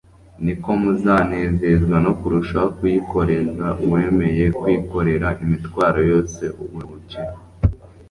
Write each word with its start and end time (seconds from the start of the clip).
niko 0.43 0.69
muzanezezwa 0.81 1.95
no 2.05 2.11
kurushaho 2.19 2.67
kuyikoreza 2.77 3.67
Uwemeye 3.85 4.45
kwikorera 4.59 5.27
imitwaro 5.43 5.99
yose 6.11 6.43
uburuhukiro 6.63 7.33